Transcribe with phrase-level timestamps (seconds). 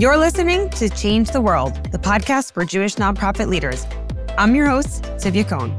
[0.00, 3.84] You're listening to Change the World, the podcast for Jewish nonprofit leaders.
[4.38, 5.76] I'm your host, Sivya Cohn.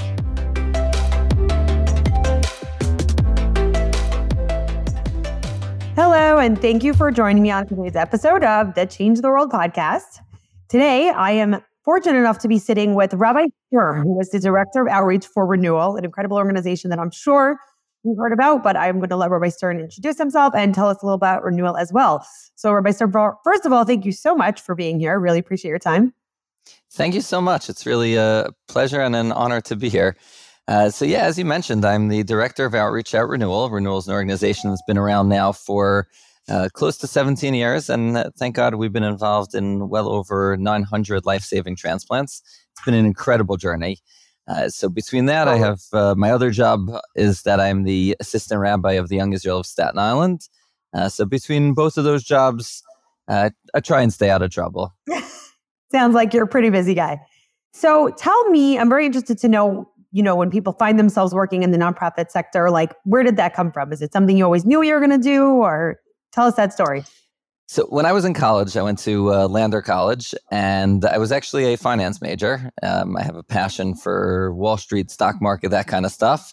[5.96, 9.52] Hello, and thank you for joining me on today's episode of the Change the World
[9.52, 10.20] podcast.
[10.68, 14.82] Today, I am fortunate enough to be sitting with Rabbi Sturm, who is the Director
[14.82, 17.58] of Outreach for Renewal, an incredible organization that I'm sure
[18.10, 20.98] you've heard about, but I'm going to let Rabbi Sturm introduce himself and tell us
[21.02, 22.26] a little about Renewal as well.
[22.56, 23.14] So, Rabbi Sturm,
[23.44, 25.20] first of all, thank you so much for being here.
[25.20, 26.14] Really appreciate your time.
[26.92, 27.70] Thank you so much.
[27.70, 30.16] It's really a pleasure and an honor to be here.
[30.68, 33.70] Uh, so, yeah, as you mentioned, I'm the Director of Outreach at Renewal.
[33.70, 36.08] Renewal is an organization that's been around now for
[36.50, 37.90] uh, close to 17 years.
[37.90, 42.42] And uh, thank God we've been involved in well over 900 life saving transplants.
[42.72, 43.98] It's been an incredible journey.
[44.50, 48.60] Uh, so between that, I have uh, my other job is that I'm the assistant
[48.60, 50.50] rabbi of the Young Israel of Staten Island.
[50.92, 52.82] Uh, so between both of those jobs,
[53.28, 54.92] uh, I try and stay out of trouble.
[55.92, 57.20] Sounds like you're a pretty busy guy.
[57.74, 61.62] So tell me, I'm very interested to know, you know, when people find themselves working
[61.62, 63.94] in the nonprofit sector, like where did that come from?
[63.94, 66.00] Is it something you always knew you were going to do, or
[66.32, 67.04] tell us that story?
[67.72, 71.32] So when I was in college, I went to uh, Lander College, and I was
[71.32, 72.72] actually a finance major.
[72.82, 76.52] Um, I have a passion for Wall Street, stock market, that kind of stuff,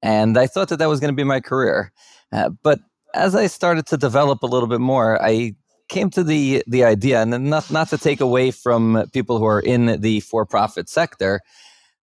[0.00, 1.92] and I thought that that was going to be my career.
[2.32, 2.80] Uh, but
[3.12, 5.52] as I started to develop a little bit more, I
[5.90, 9.60] came to the the idea, and not not to take away from people who are
[9.60, 11.42] in the for profit sector,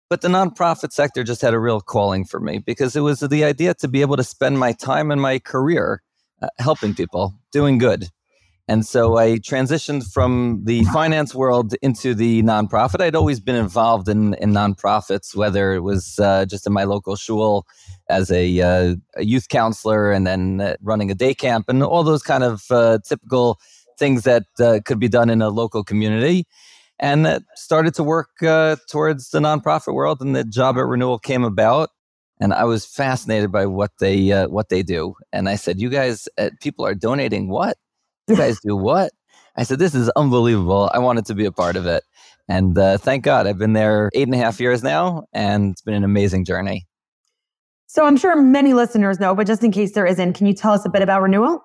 [0.07, 3.43] but the nonprofit sector just had a real calling for me because it was the
[3.43, 6.03] idea to be able to spend my time and my career
[6.43, 8.07] uh, helping people, doing good.
[8.71, 13.01] And so I transitioned from the finance world into the nonprofit.
[13.01, 17.17] I'd always been involved in, in nonprofits, whether it was uh, just in my local
[17.17, 17.65] shul
[18.07, 22.05] as a, uh, a youth counselor and then uh, running a day camp and all
[22.05, 23.59] those kind of uh, typical
[23.99, 26.45] things that uh, could be done in a local community.
[26.97, 31.43] And started to work uh, towards the nonprofit world, and the job at Renewal came
[31.43, 31.89] about
[32.39, 35.13] and I was fascinated by what they uh, what they do.
[35.31, 37.77] And I said, "You guys, uh, people are donating what?
[38.31, 39.11] You guys do what?
[39.57, 40.89] I said, This is unbelievable.
[40.93, 42.03] I wanted to be a part of it.
[42.47, 45.81] And uh, thank God I've been there eight and a half years now, and it's
[45.81, 46.87] been an amazing journey.
[47.87, 50.71] So I'm sure many listeners know, but just in case there isn't, can you tell
[50.71, 51.61] us a bit about Renewal?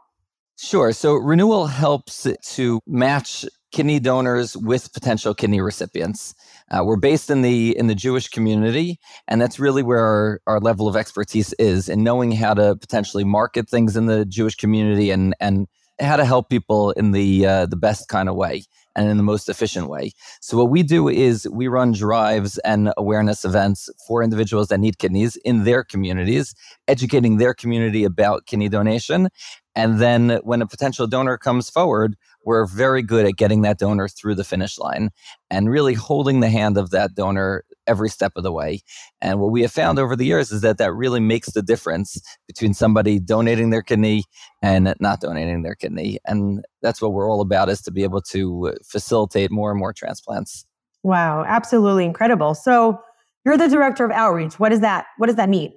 [0.59, 0.93] Sure.
[0.93, 6.35] So Renewal helps to match kidney donors with potential kidney recipients.
[6.71, 10.61] Uh, we're based in the in the Jewish community, and that's really where our, our
[10.61, 15.11] level of expertise is in knowing how to potentially market things in the Jewish community
[15.11, 15.69] and and
[16.01, 18.65] how to help people in the uh, the best kind of way
[18.97, 20.11] and in the most efficient way.
[20.41, 24.99] So what we do is we run drives and awareness events for individuals that need
[24.99, 26.55] kidneys in their communities,
[26.89, 29.29] educating their community about kidney donation.
[29.75, 34.09] And then when a potential donor comes forward, we're very good at getting that donor
[34.09, 35.11] through the finish line
[35.51, 38.81] and really holding the hand of that donor every step of the way.
[39.21, 42.21] And what we have found over the years is that that really makes the difference
[42.47, 44.25] between somebody donating their kidney
[44.63, 46.19] and not donating their kidney.
[46.27, 49.79] And that's what we're all about is to be able to uh, facilitate more and
[49.79, 50.67] more transplants.
[51.03, 52.55] Wow, absolutely incredible.
[52.55, 53.01] So
[53.45, 54.59] you're the director of outreach.
[54.59, 55.73] What does that what does that mean?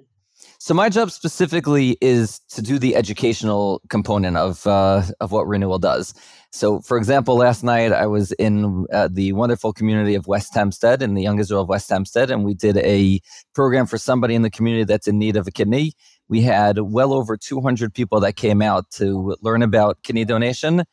[0.58, 5.78] So my job specifically is to do the educational component of uh, of what Renewal
[5.78, 6.14] does.
[6.52, 11.00] So, for example, last night I was in uh, the wonderful community of West Hempstead
[11.00, 13.20] in the Young Israel of West Hempstead, and we did a
[13.54, 15.92] program for somebody in the community that's in need of a kidney.
[16.28, 20.84] We had well over 200 people that came out to learn about kidney donation,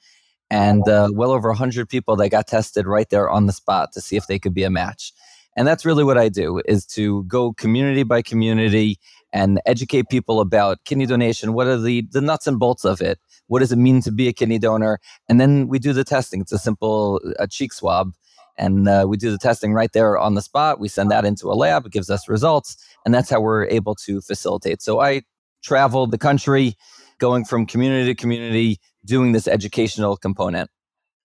[0.49, 4.01] and uh, well over 100 people that got tested right there on the spot to
[4.01, 5.11] see if they could be a match.
[5.57, 8.99] And that's really what I do is to go community by community
[9.37, 11.53] and educate people about kidney donation.
[11.53, 13.19] What are the, the nuts and bolts of it?
[13.45, 14.99] What does it mean to be a kidney donor?
[15.29, 16.41] And then we do the testing.
[16.41, 18.13] It's a simple a cheek swab.
[18.57, 20.79] And uh, we do the testing right there on the spot.
[20.79, 21.85] We send that into a lab.
[21.85, 22.77] It gives us results.
[23.05, 24.81] And that's how we're able to facilitate.
[24.81, 25.21] So I
[25.61, 26.75] traveled the country,
[27.19, 30.71] going from community to community, doing this educational component.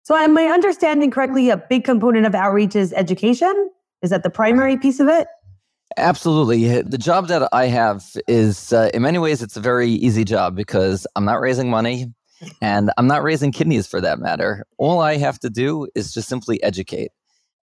[0.03, 1.49] So, am I understanding correctly?
[1.49, 3.70] A big component of outreach is education.
[4.03, 5.29] Is that the primary piece of it?
[5.97, 6.83] Absolutely.
[6.83, 10.55] The job that I have is, uh, in many ways, it's a very easy job
[10.55, 12.06] because I'm not raising money
[12.61, 14.65] and I'm not raising kidneys for that matter.
[14.79, 17.11] All I have to do is just simply educate.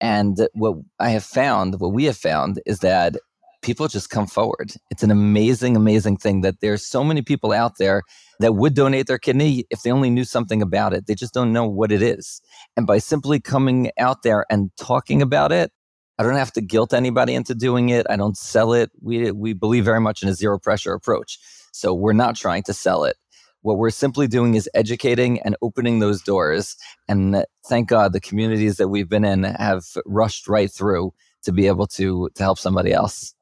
[0.01, 3.17] And what I have found, what we have found, is that
[3.61, 4.71] people just come forward.
[4.89, 8.03] It's an amazing, amazing thing that there's so many people out there
[8.39, 11.07] that would donate their kidney if they only knew something about it.
[11.07, 12.41] They just don't know what it is.
[12.77, 15.71] And by simply coming out there and talking about it,
[16.19, 18.05] I don't have to guilt anybody into doing it.
[18.09, 18.91] I don't sell it.
[19.01, 21.39] We we believe very much in a zero pressure approach.
[21.71, 23.15] So we're not trying to sell it.
[23.61, 26.75] What we're simply doing is educating and opening those doors.
[27.07, 31.13] And thank God the communities that we've been in have rushed right through
[31.43, 33.33] to be able to to help somebody else.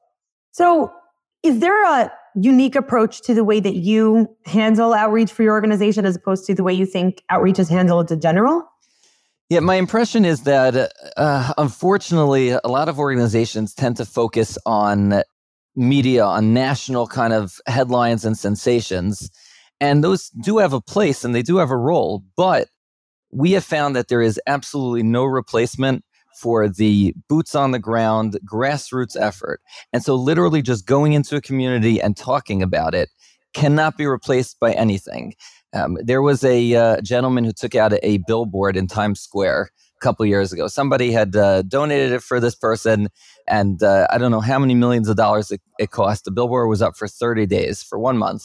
[0.52, 0.92] So,
[1.42, 6.06] is there a unique approach to the way that you handle outreach for your organization
[6.06, 8.68] as opposed to the way you think outreach is handled in general?
[9.50, 15.22] Yeah, my impression is that uh, unfortunately, a lot of organizations tend to focus on
[15.74, 19.30] media, on national kind of headlines and sensations.
[19.80, 22.22] And those do have a place and they do have a role.
[22.36, 22.68] But
[23.32, 26.04] we have found that there is absolutely no replacement
[26.38, 29.60] for the boots on the ground grassroots effort.
[29.94, 33.08] And so, literally, just going into a community and talking about it
[33.54, 35.34] cannot be replaced by anything.
[35.74, 39.70] Um, there was a uh, gentleman who took out a, a, billboard in Times Square
[39.96, 40.66] a couple years ago.
[40.66, 43.08] Somebody had uh, donated it for this person,
[43.46, 46.24] and uh, I don't know how many millions of dollars it, it, cost.
[46.24, 48.44] The billboard was up for 30 days, for one month.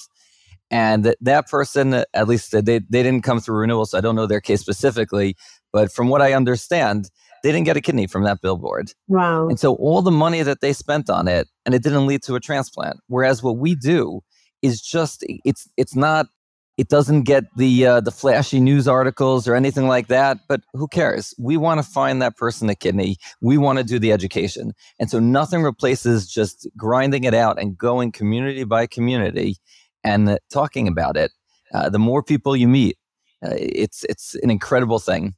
[0.70, 4.26] And that person, at least they, they didn't come through renewal, so I don't know
[4.26, 5.36] their case specifically.
[5.72, 7.10] But from what I understand,
[7.44, 8.92] they didn't get a kidney from that billboard.
[9.08, 9.48] Wow.
[9.50, 12.36] And so all the money that they spent on it, and it didn't lead to
[12.36, 13.02] a transplant.
[13.08, 14.22] Whereas what we do
[14.62, 16.28] is just it's it's not
[16.78, 20.40] it doesn't get the uh, the flashy news articles or anything like that.
[20.48, 21.34] But who cares?
[21.38, 23.18] We want to find that person a kidney.
[23.42, 27.78] We want to do the education, and so nothing replaces just grinding it out and
[27.78, 29.58] going community by community
[30.04, 31.32] and uh, talking about it.
[31.74, 32.98] Uh, the more people you meet,
[33.46, 35.36] uh, it's it's an incredible thing.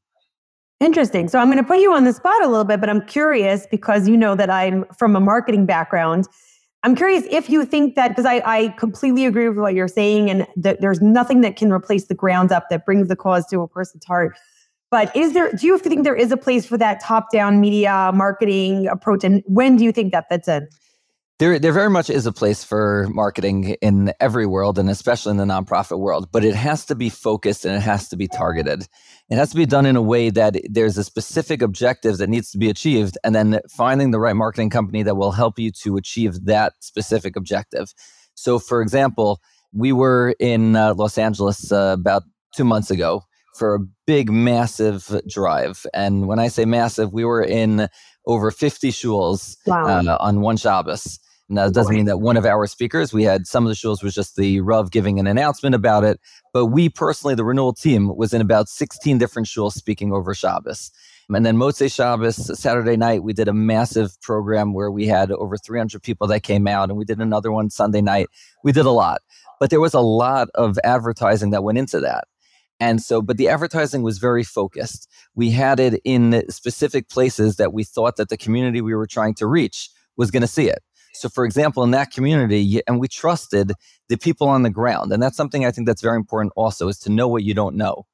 [0.82, 1.30] Interesting.
[1.30, 3.66] So I'm going to put you on the spot a little bit, but I'm curious
[3.72, 6.28] because you know that I'm from a marketing background.
[6.86, 10.30] I'm curious if you think that because I, I completely agree with what you're saying,
[10.30, 13.62] and that there's nothing that can replace the ground up that brings the cause to
[13.62, 14.38] a person's heart.
[14.92, 15.52] But is there?
[15.52, 19.78] Do you think there is a place for that top-down media marketing approach, and when
[19.78, 20.68] do you think that fits in?
[21.38, 25.38] There, there very much is a place for marketing in every world, and especially in
[25.38, 26.30] the nonprofit world.
[26.32, 28.84] But it has to be focused and it has to be targeted.
[29.30, 32.52] It has to be done in a way that there's a specific objective that needs
[32.52, 35.98] to be achieved, and then finding the right marketing company that will help you to
[35.98, 37.94] achieve that specific objective.
[38.36, 39.42] So, for example,
[39.74, 42.24] we were in uh, Los Angeles uh, about
[42.56, 43.24] two months ago
[43.58, 45.86] for a big, massive drive.
[45.94, 47.90] And when I say massive, we were in
[48.26, 49.86] over 50 shuls wow.
[49.86, 51.20] uh, on one Shabbos.
[51.48, 54.02] Now, it doesn't mean that one of our speakers, we had some of the shuls
[54.02, 56.20] was just the Rav giving an announcement about it,
[56.54, 60.90] but we personally, the renewal team, was in about 16 different shuls speaking over Shabbos.
[61.30, 65.56] And then Motzei Shabbos, Saturday night, we did a massive program where we had over
[65.56, 68.28] 300 people that came out, and we did another one Sunday night.
[68.64, 69.22] We did a lot,
[69.60, 72.26] but there was a lot of advertising that went into that.
[72.80, 75.10] And so, but the advertising was very focused.
[75.36, 79.36] We had it in specific places that we thought that the community we were trying
[79.36, 80.84] to reach was going to see it.
[81.16, 83.72] So, for example, in that community, and we trusted
[84.10, 85.12] the people on the ground.
[85.12, 87.76] And that's something I think that's very important also is to know what you don't
[87.76, 88.06] know.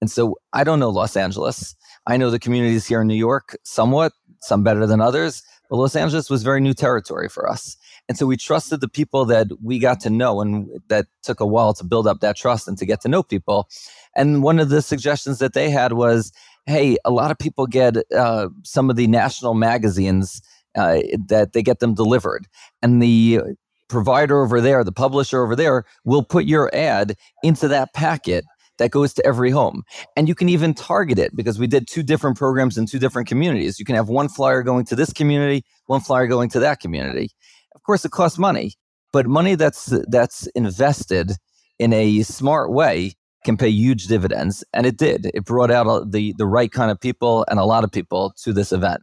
[0.00, 1.76] And so I don't know Los Angeles.
[2.06, 5.94] I know the communities here in New York somewhat, some better than others, but Los
[5.94, 7.76] Angeles was very new territory for us.
[8.08, 11.46] And so we trusted the people that we got to know, and that took a
[11.46, 13.68] while to build up that trust and to get to know people.
[14.16, 16.32] And one of the suggestions that they had was
[16.66, 20.40] hey, a lot of people get uh, some of the national magazines
[20.76, 22.46] uh, that they get them delivered.
[22.82, 23.40] And the
[23.88, 28.44] provider over there, the publisher over there, will put your ad into that packet
[28.78, 29.82] that goes to every home.
[30.16, 33.28] And you can even target it because we did two different programs in two different
[33.28, 33.78] communities.
[33.78, 37.30] You can have one flyer going to this community, one flyer going to that community.
[37.74, 38.72] Of course, it costs money,
[39.12, 41.32] but money that's that's invested
[41.78, 43.14] in a smart way
[43.44, 45.30] can pay huge dividends, and it did.
[45.34, 48.52] It brought out the the right kind of people and a lot of people to
[48.52, 49.02] this event.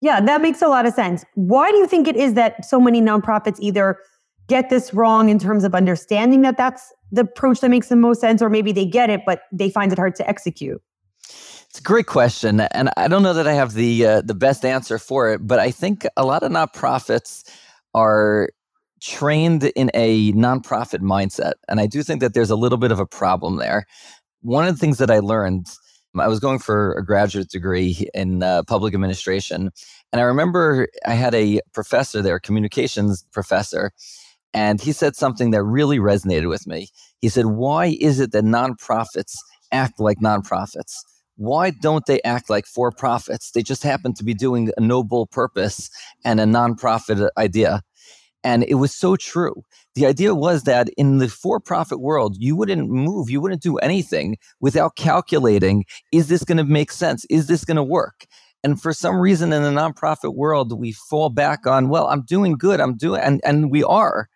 [0.00, 1.24] Yeah, that makes a lot of sense.
[1.34, 3.98] Why do you think it is that so many nonprofits either
[4.48, 8.20] get this wrong in terms of understanding that that's the approach that makes the most
[8.20, 10.82] sense, or maybe they get it, but they find it hard to execute?
[11.68, 14.64] It's a great question, and I don't know that I have the uh, the best
[14.64, 15.44] answer for it.
[15.44, 17.42] But I think a lot of nonprofits
[17.94, 18.50] are
[19.00, 23.00] trained in a nonprofit mindset, and I do think that there's a little bit of
[23.00, 23.86] a problem there.
[24.42, 25.66] One of the things that I learned
[26.18, 29.70] I was going for a graduate degree in uh, public administration.
[30.12, 33.92] And I remember I had a professor there, communications professor,
[34.52, 36.88] and he said something that really resonated with me.
[37.20, 39.34] He said, Why is it that nonprofits
[39.72, 40.94] act like nonprofits?
[41.36, 43.50] Why don't they act like for profits?
[43.50, 45.90] They just happen to be doing a noble purpose
[46.24, 47.82] and a nonprofit idea.
[48.44, 49.64] And it was so true.
[49.94, 53.78] The idea was that in the for profit world, you wouldn't move, you wouldn't do
[53.78, 57.24] anything without calculating is this going to make sense?
[57.30, 58.26] Is this going to work?
[58.62, 62.54] And for some reason in the nonprofit world, we fall back on, well, I'm doing
[62.54, 64.28] good, I'm doing, and, and we are.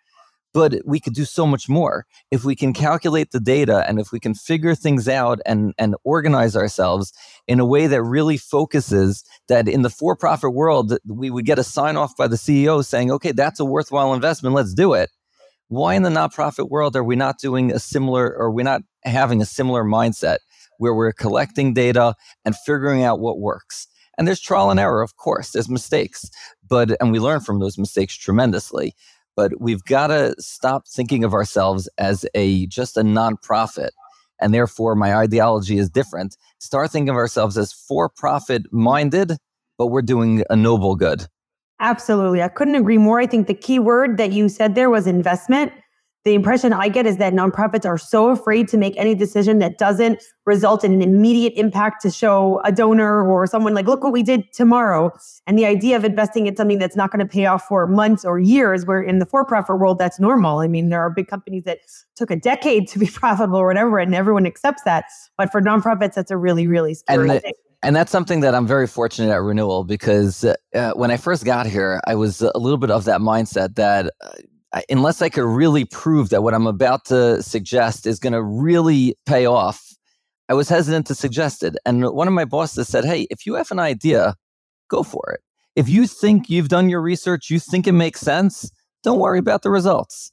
[0.55, 2.07] But we could do so much more.
[2.31, 5.95] If we can calculate the data and if we can figure things out and and
[6.05, 7.12] organize ourselves
[7.47, 11.64] in a way that really focuses that in the for-profit world we would get a
[11.64, 14.55] sign off by the CEO saying okay that's a worthwhile investment.
[14.55, 15.11] Let's do it.
[15.69, 19.43] Why in the nonprofit world are we not doing a similar or we're not having
[19.43, 20.38] a similar mindset
[20.78, 22.14] where we're collecting data
[22.45, 23.87] and figuring out what works?
[24.17, 25.50] And there's trial and error of course.
[25.50, 26.31] There's mistakes
[26.67, 28.95] but and we learn from those mistakes tremendously
[29.38, 33.90] but we've got to stop thinking of ourselves as a just a nonprofit
[34.40, 36.37] and therefore my ideology is different.
[36.59, 39.37] Start thinking of ourselves as for profit minded
[39.78, 41.28] but we're doing a noble good.
[41.78, 42.42] Absolutely.
[42.42, 43.21] I couldn't agree more.
[43.21, 45.71] I think the key word that you said there was investment
[46.25, 49.79] the impression I get is that nonprofits are so afraid to make any decision that
[49.79, 54.13] doesn't result in an immediate impact to show a donor or someone like, look what
[54.13, 55.13] we did tomorrow.
[55.47, 58.25] And the idea of investing in something that's not going to pay off for months
[58.25, 60.59] or years, where in the for profit world, that's normal.
[60.59, 61.79] I mean, there are big companies that
[62.17, 65.05] took a decade to be profitable or whatever, and everyone accepts that.
[65.37, 67.53] But for nonprofits, that's a really, really scary and thing.
[67.83, 71.67] And that's something that I'm very fortunate at Renewal because uh, when I first got
[71.67, 74.31] here, I was a little bit of that mindset that uh,
[74.89, 79.17] unless I could really prove that what I'm about to suggest is going to really
[79.27, 79.83] pay off,
[80.49, 81.77] I was hesitant to suggest it.
[81.85, 84.35] And one of my bosses said, Hey, if you have an idea,
[84.89, 85.41] go for it.
[85.77, 88.71] If you think you've done your research, you think it makes sense,
[89.03, 90.33] don't worry about the results.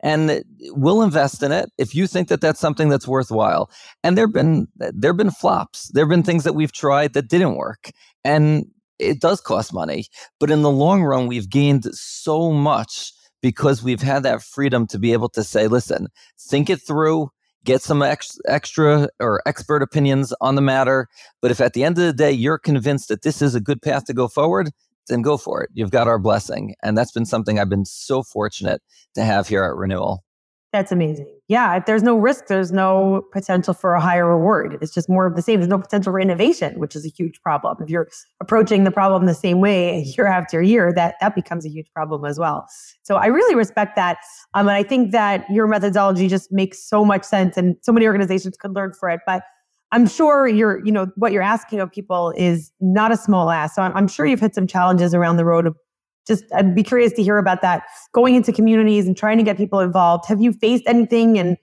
[0.00, 3.70] And we'll invest in it if you think that that's something that's worthwhile.
[4.04, 5.88] And there've been there've been flops.
[5.88, 7.90] There've been things that we've tried that didn't work,
[8.24, 8.66] and
[8.98, 10.06] it does cost money.
[10.38, 13.12] But in the long run, we've gained so much
[13.46, 17.30] because we've had that freedom to be able to say, listen, think it through,
[17.62, 21.06] get some ex- extra or expert opinions on the matter.
[21.40, 23.80] But if at the end of the day you're convinced that this is a good
[23.80, 24.72] path to go forward,
[25.06, 25.70] then go for it.
[25.74, 26.74] You've got our blessing.
[26.82, 28.82] And that's been something I've been so fortunate
[29.14, 30.24] to have here at Renewal.
[30.76, 31.26] That's amazing.
[31.48, 34.76] Yeah, if there's no risk, there's no potential for a higher reward.
[34.82, 35.60] It's just more of the same.
[35.60, 37.78] There's no potential for innovation, which is a huge problem.
[37.80, 38.08] If you're
[38.42, 42.26] approaching the problem the same way year after year, that that becomes a huge problem
[42.26, 42.66] as well.
[43.04, 44.18] So I really respect that.
[44.52, 48.06] Um, and I think that your methodology just makes so much sense, and so many
[48.06, 49.20] organizations could learn for it.
[49.24, 49.44] But
[49.92, 53.76] I'm sure you're, you know, what you're asking of people is not a small ask.
[53.76, 55.74] So I'm, I'm sure you've hit some challenges around the road of
[56.26, 59.56] just I'd be curious to hear about that going into communities and trying to get
[59.56, 60.26] people involved.
[60.26, 61.38] Have you faced anything?
[61.38, 61.56] And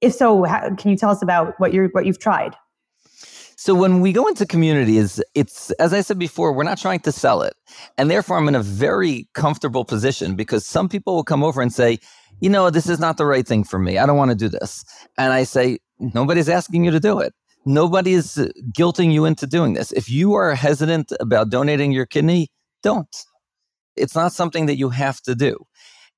[0.00, 2.54] if so, how, can you tell us about what you're what you've tried?
[3.56, 7.12] So when we go into communities, it's as I said before, we're not trying to
[7.12, 7.54] sell it.
[7.96, 11.72] And therefore I'm in a very comfortable position because some people will come over and
[11.72, 11.98] say,
[12.40, 13.98] "You know, this is not the right thing for me.
[13.98, 14.84] I don't want to do this."
[15.16, 17.34] And I say, "Nobody's asking you to do it.
[17.66, 19.92] Nobody is uh, guilting you into doing this.
[19.92, 22.48] If you are hesitant about donating your kidney,
[22.82, 23.14] don't.
[23.98, 25.56] It's not something that you have to do.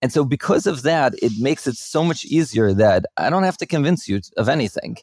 [0.02, 3.58] And so, because of that, it makes it so much easier that I don't have
[3.58, 4.96] to convince you of anything.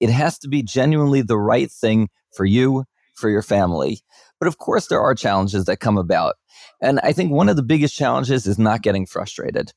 [0.00, 4.00] It has to be genuinely the right thing for you, for your family.
[4.38, 6.34] But of course, there are challenges that come about.
[6.80, 9.72] And I think one of the biggest challenges is not getting frustrated.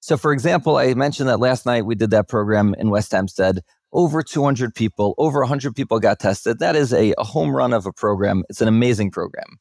[0.00, 3.60] So, for example, I mentioned that last night we did that program in West Hempstead.
[3.92, 6.58] Over 200 people, over 100 people got tested.
[6.58, 8.42] That is a, a home run of a program.
[8.48, 9.58] It's an amazing program.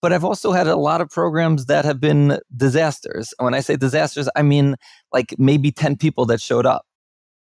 [0.00, 3.34] But I've also had a lot of programs that have been disasters.
[3.38, 4.76] And when I say disasters, I mean
[5.12, 6.86] like maybe 10 people that showed up.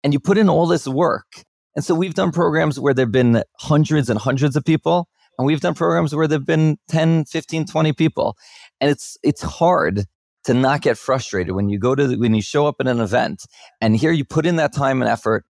[0.03, 1.45] And you put in all this work.
[1.77, 5.09] And so we've done programs where there've been hundreds and hundreds of people.
[5.39, 8.37] And we've done programs where there've been 10, 15, 20 people.
[8.81, 10.05] And it's it's hard
[10.45, 13.01] to not get frustrated when you go to the, when you show up at an
[13.01, 13.45] event
[13.81, 15.45] and here you put in that time and effort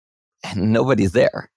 [0.43, 1.49] and nobody's there.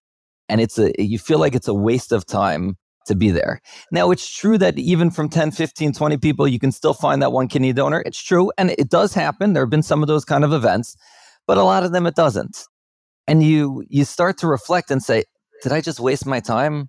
[0.48, 2.76] And it's a you feel like it's a waste of time
[3.08, 3.60] to be there.
[3.90, 7.32] Now, it's true that even from 10, 15, 20 people, you can still find that
[7.32, 8.02] one kidney donor.
[8.06, 8.52] It's true.
[8.56, 9.52] And it does happen.
[9.52, 10.96] There have been some of those kind of events,
[11.46, 12.64] but a lot of them it doesn't.
[13.26, 15.24] And you you start to reflect and say,
[15.62, 16.88] did I just waste my time?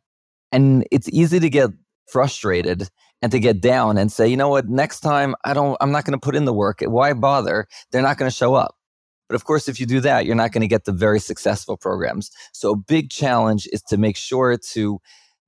[0.51, 1.71] And it's easy to get
[2.07, 2.89] frustrated
[3.21, 6.05] and to get down and say, you know what, next time I don't I'm not
[6.05, 6.79] going to put in the work.
[6.81, 7.67] Why bother?
[7.91, 8.75] They're not going to show up.
[9.29, 11.77] But of course, if you do that, you're not going to get the very successful
[11.77, 12.31] programs.
[12.51, 14.99] So a big challenge is to make sure to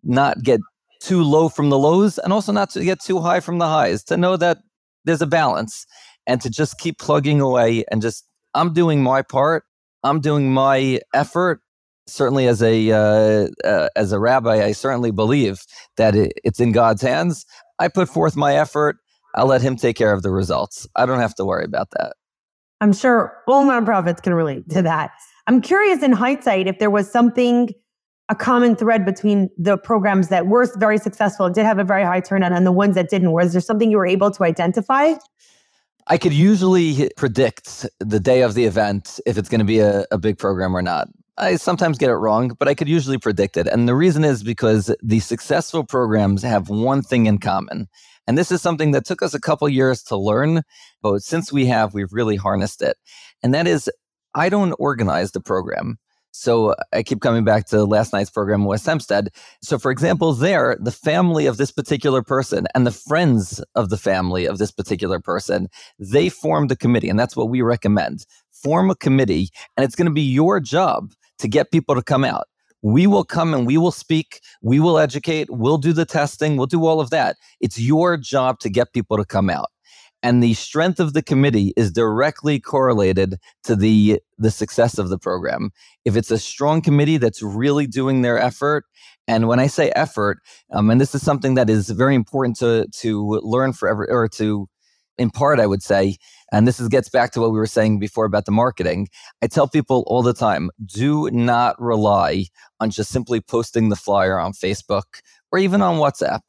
[0.03, 0.59] not get
[1.01, 4.03] too low from the lows and also not to get too high from the highs,
[4.05, 4.59] to know that
[5.05, 5.85] there's a balance
[6.27, 9.63] and to just keep plugging away and just, I'm doing my part.
[10.03, 11.61] I'm doing my effort.
[12.07, 15.61] Certainly, as a uh, uh, as a rabbi, I certainly believe
[15.97, 17.45] that it, it's in God's hands.
[17.79, 18.97] I put forth my effort.
[19.35, 20.87] I'll let Him take care of the results.
[20.95, 22.13] I don't have to worry about that.
[22.81, 25.11] I'm sure all nonprofits can relate to that.
[25.47, 27.69] I'm curious in hindsight if there was something
[28.31, 32.21] a common thread between the programs that were very successful, did have a very high
[32.21, 33.33] turnout, and the ones that didn't?
[33.33, 35.13] Was there something you were able to identify?
[36.07, 40.05] I could usually predict the day of the event if it's going to be a,
[40.11, 41.09] a big program or not.
[41.37, 43.67] I sometimes get it wrong, but I could usually predict it.
[43.67, 47.89] And the reason is because the successful programs have one thing in common.
[48.27, 50.61] And this is something that took us a couple years to learn,
[51.01, 52.95] but since we have, we've really harnessed it.
[53.43, 53.89] And that is,
[54.35, 55.97] I don't organize the program.
[56.31, 59.29] So I keep coming back to last night's program, West Hempstead.
[59.61, 63.97] So, for example, there, the family of this particular person and the friends of the
[63.97, 65.67] family of this particular person,
[65.99, 67.09] they formed a committee.
[67.09, 68.25] And that's what we recommend.
[68.51, 72.23] Form a committee, and it's going to be your job to get people to come
[72.23, 72.47] out.
[72.83, 76.65] We will come and we will speak, we will educate, we'll do the testing, we'll
[76.65, 77.35] do all of that.
[77.59, 79.69] It's your job to get people to come out
[80.23, 85.17] and the strength of the committee is directly correlated to the the success of the
[85.17, 85.71] program.
[86.05, 88.85] If it's a strong committee that's really doing their effort
[89.27, 90.39] and when i say effort
[90.71, 94.67] um, and this is something that is very important to to learn forever or to
[95.17, 96.15] impart i would say
[96.53, 99.07] and this is, gets back to what we were saying before about the marketing
[99.41, 102.45] i tell people all the time do not rely
[102.79, 106.41] on just simply posting the flyer on facebook or even on whatsapp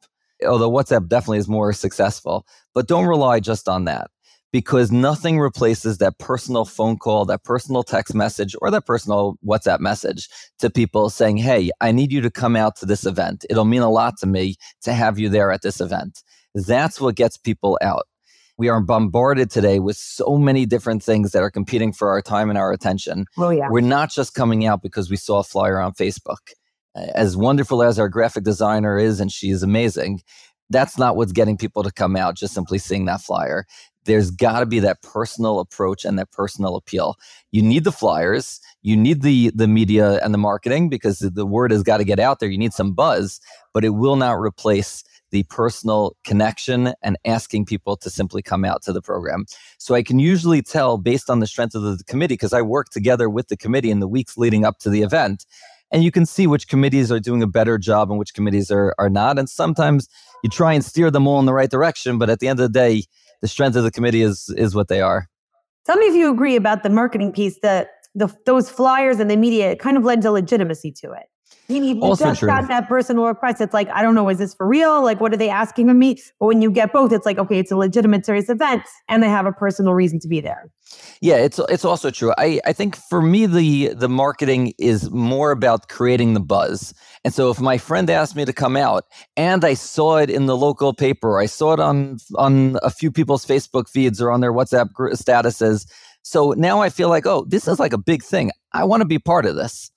[0.45, 4.09] although WhatsApp definitely is more successful, but don't rely just on that
[4.53, 9.79] because nothing replaces that personal phone call, that personal text message, or that personal WhatsApp
[9.79, 13.45] message to people saying, Hey, I need you to come out to this event.
[13.49, 16.23] It'll mean a lot to me to have you there at this event.
[16.55, 18.07] That's what gets people out.
[18.59, 22.49] We are bombarded today with so many different things that are competing for our time
[22.49, 23.25] and our attention.
[23.39, 23.67] Oh, yeah.
[23.71, 26.37] We're not just coming out because we saw a flyer on Facebook
[26.95, 30.21] as wonderful as our graphic designer is, and she is amazing,
[30.69, 33.65] that's not what's getting people to come out just simply seeing that flyer.
[34.05, 37.15] There's got to be that personal approach and that personal appeal.
[37.51, 41.71] You need the flyers, you need the the media and the marketing because the word
[41.71, 42.49] has got to get out there.
[42.49, 43.39] You need some buzz,
[43.73, 48.83] but it will not replace the personal connection and asking people to simply come out
[48.83, 49.45] to the program.
[49.79, 52.89] So I can usually tell based on the strength of the committee because I work
[52.89, 55.45] together with the committee in the weeks leading up to the event
[55.93, 58.95] and you can see which committees are doing a better job and which committees are,
[58.97, 59.37] are not.
[59.37, 60.09] And sometimes
[60.43, 62.63] you try and steer them all in the right direction, but at the end of
[62.63, 63.03] the day,
[63.41, 65.29] the strength of the committee is is what they are.
[65.85, 69.35] Tell me if you agree about the marketing piece that the, those flyers and the
[69.37, 71.25] media kind of lends a legitimacy to it.
[71.67, 72.47] You also just true.
[72.47, 73.61] got that personal request.
[73.61, 75.01] It's like, I don't know, is this for real?
[75.01, 76.21] Like, what are they asking of me?
[76.39, 79.29] But when you get both, it's like, okay, it's a legitimate, serious event, and they
[79.29, 80.69] have a personal reason to be there.
[81.21, 82.33] Yeah, it's it's also true.
[82.37, 86.93] I, I think for me the the marketing is more about creating the buzz.
[87.23, 89.05] And so if my friend asked me to come out
[89.37, 93.11] and I saw it in the local paper, I saw it on on a few
[93.11, 95.87] people's Facebook feeds or on their WhatsApp statuses.
[96.23, 98.51] So now I feel like, oh, this is like a big thing.
[98.73, 99.91] I want to be part of this.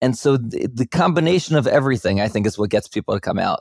[0.00, 3.38] And so the, the combination of everything, I think, is what gets people to come
[3.38, 3.60] out.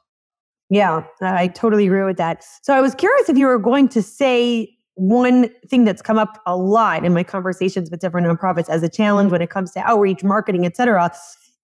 [0.69, 2.45] Yeah, I totally agree with that.
[2.61, 6.41] So I was curious if you were going to say one thing that's come up
[6.45, 9.33] a lot in my conversations with different nonprofits as a challenge mm-hmm.
[9.33, 11.11] when it comes to outreach, marketing, et cetera,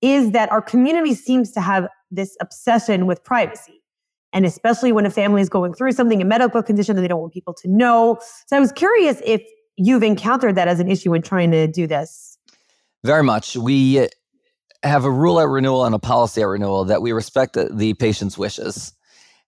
[0.01, 3.81] is that our community seems to have this obsession with privacy.
[4.33, 7.21] And especially when a family is going through something, a medical condition, that they don't
[7.21, 8.19] want people to know.
[8.47, 9.41] So I was curious if
[9.77, 12.37] you've encountered that as an issue when trying to do this.
[13.03, 13.55] Very much.
[13.55, 14.07] We
[14.83, 17.93] have a rule at renewal and a policy at renewal that we respect the, the
[17.93, 18.93] patient's wishes.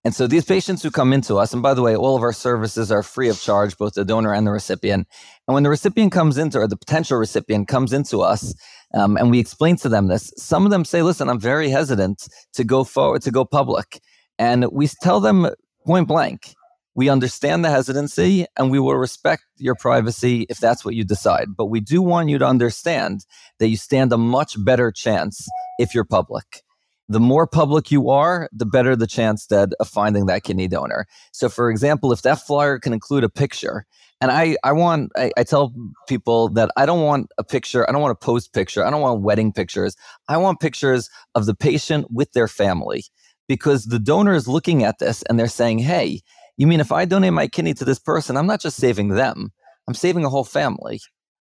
[0.03, 2.31] And so these patients who come into us, and by the way, all of our
[2.31, 5.07] services are free of charge, both the donor and the recipient.
[5.47, 8.53] And when the recipient comes into, or the potential recipient comes into us,
[8.93, 12.27] um, and we explain to them this, some of them say, "Listen, I'm very hesitant
[12.53, 13.99] to go forward, to go public,"
[14.39, 15.49] and we tell them
[15.85, 16.55] point blank,
[16.97, 21.55] we understand the hesitancy and we will respect your privacy if that's what you decide.
[21.55, 23.23] But we do want you to understand
[23.59, 26.63] that you stand a much better chance if you're public.
[27.07, 31.05] The more public you are, the better the chance that of finding that kidney donor.
[31.31, 33.85] So, for example, if that flyer can include a picture,
[34.19, 35.73] and I, I want, I, I tell
[36.07, 39.01] people that I don't want a picture, I don't want a post picture, I don't
[39.01, 39.95] want wedding pictures.
[40.27, 43.05] I want pictures of the patient with their family
[43.47, 46.21] because the donor is looking at this and they're saying, hey,
[46.57, 49.51] you mean if I donate my kidney to this person, I'm not just saving them,
[49.87, 50.99] I'm saving a whole family.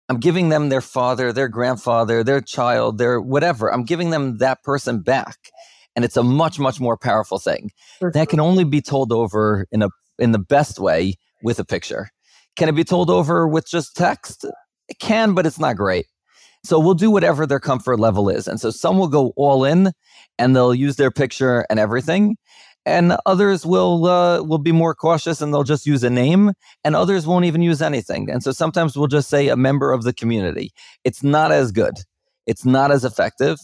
[0.08, 3.72] I'm giving them their father, their grandfather, their child, their whatever.
[3.72, 5.36] I'm giving them that person back.
[5.96, 7.70] And it's a much, much more powerful thing.
[7.98, 8.12] Sure.
[8.12, 12.10] That can only be told over in a in the best way with a picture.
[12.54, 14.44] Can it be told over with just text?
[14.88, 16.06] It can, but it's not great.
[16.64, 18.48] So we'll do whatever their comfort level is.
[18.48, 19.92] And so some will go all in
[20.38, 22.36] and they'll use their picture and everything
[22.86, 26.52] and others will uh, will be more cautious and they'll just use a name
[26.84, 30.04] and others won't even use anything and so sometimes we'll just say a member of
[30.04, 30.72] the community
[31.04, 31.94] it's not as good
[32.46, 33.58] it's not as effective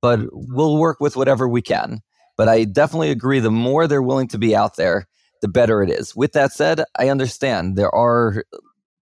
[0.00, 2.00] but we'll work with whatever we can
[2.38, 5.06] but i definitely agree the more they're willing to be out there
[5.42, 8.44] the better it is with that said i understand there are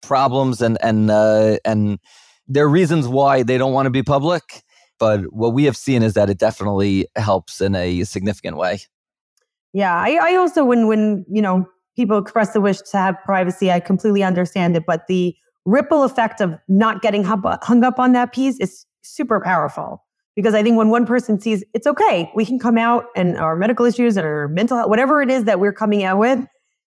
[0.02, 2.00] problems and and uh, and
[2.48, 4.64] there are reasons why they don't want to be public.
[5.00, 8.80] But what we have seen is that it definitely helps in a significant way.
[9.74, 13.72] Yeah, I, I also when when you know people express the wish to have privacy,
[13.72, 14.86] I completely understand it.
[14.86, 19.42] But the ripple effect of not getting uh, hung up on that piece is super
[19.42, 20.04] powerful
[20.36, 23.56] because I think when one person sees it's okay, we can come out and our
[23.56, 26.46] medical issues and our mental health, whatever it is that we're coming out with,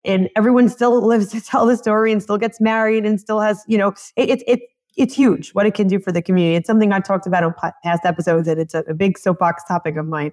[0.04, 3.62] and everyone still lives to tell the story and still gets married and still has,
[3.68, 4.60] you know, it's it, it,
[4.96, 6.56] it's huge what it can do for the community.
[6.56, 9.96] It's something I've talked about on past episodes, and it's a, a big soapbox topic
[9.96, 10.32] of mine.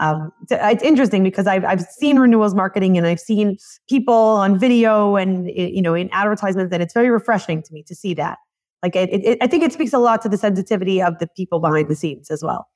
[0.00, 3.56] Um, it's interesting because I've I've seen renewals marketing and I've seen
[3.88, 7.94] people on video and you know in advertisements, and it's very refreshing to me to
[7.94, 8.38] see that.
[8.82, 11.60] Like it, it, I think it speaks a lot to the sensitivity of the people
[11.60, 12.66] behind the scenes as well.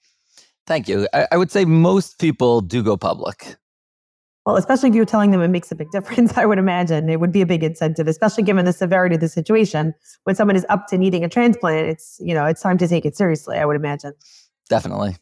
[0.67, 1.09] Thank you.
[1.13, 3.57] I, I would say most people do go public.
[4.47, 7.21] Well, especially if you're telling them it makes a big difference, I would imagine it
[7.21, 9.93] would be a big incentive, especially given the severity of the situation.
[10.25, 13.05] When someone is up to needing a transplant, it's you know it's time to take
[13.05, 13.59] it seriously.
[13.59, 14.15] I would imagine.
[14.71, 15.17] Definitely.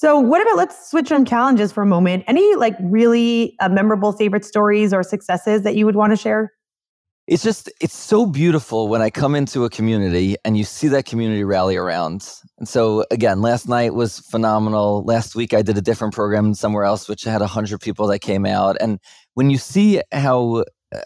[0.00, 2.24] So, what about let's switch from challenges for a moment.
[2.26, 6.54] Any like really uh, memorable favorite stories or successes that you would want to share?
[7.26, 11.04] it's just it's so beautiful when i come into a community and you see that
[11.04, 12.26] community rally around
[12.58, 16.82] and so again last night was phenomenal last week i did a different program somewhere
[16.82, 18.98] else which had 100 people that came out and
[19.34, 20.98] when you see how uh,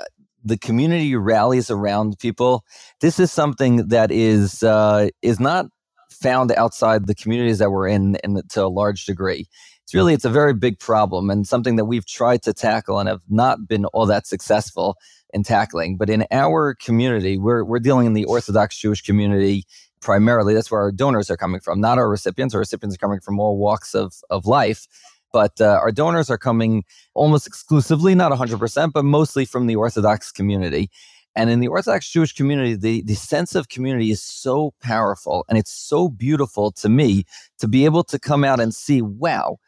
[0.44, 2.64] the community rallies around people
[3.00, 5.66] this is something that is uh, is not
[6.14, 9.46] found outside the communities that we're in, in to a large degree
[9.84, 13.08] it's really it's a very big problem and something that we've tried to tackle and
[13.08, 14.96] have not been all that successful
[15.34, 15.98] in tackling.
[15.98, 19.64] But in our community, we're, we're dealing in the Orthodox Jewish community
[20.00, 20.54] primarily.
[20.54, 22.54] That's where our donors are coming from, not our recipients.
[22.54, 24.86] Our recipients are coming from all walks of, of life.
[25.32, 30.30] But uh, our donors are coming almost exclusively, not 100%, but mostly from the Orthodox
[30.30, 30.90] community.
[31.36, 35.58] And in the Orthodox Jewish community, the, the sense of community is so powerful and
[35.58, 37.24] it's so beautiful to me
[37.58, 39.58] to be able to come out and see, wow,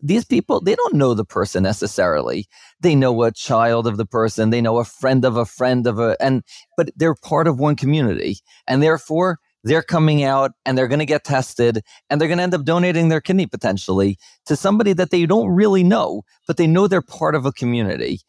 [0.00, 2.46] these people they don't know the person necessarily.
[2.80, 4.50] They know a child of the person.
[4.50, 6.42] They know a friend of a friend of a and
[6.76, 8.38] but they're part of one community.
[8.68, 12.44] And therefore they're coming out and they're going to get tested and they're going to
[12.44, 16.66] end up donating their kidney potentially to somebody that they don't really know but they
[16.66, 18.20] know they're part of a community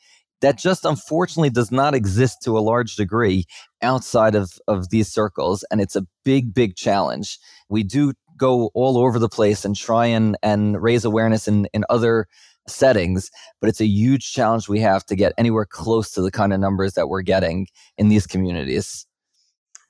[0.41, 3.45] that just unfortunately does not exist to a large degree
[3.81, 7.37] outside of, of these circles and it's a big big challenge
[7.69, 11.85] we do go all over the place and try and, and raise awareness in, in
[11.89, 12.27] other
[12.67, 13.29] settings,
[13.61, 16.59] but it's a huge challenge we have to get anywhere close to the kind of
[16.59, 17.67] numbers that we're getting
[17.97, 19.05] in these communities.